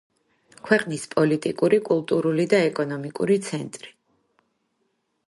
[0.69, 3.93] ქვეყნის პოლიტიკური, კულტურული და ეკონომიკური ცენტრი.